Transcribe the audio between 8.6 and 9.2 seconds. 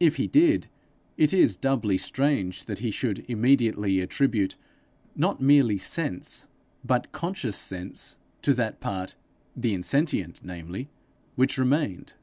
part,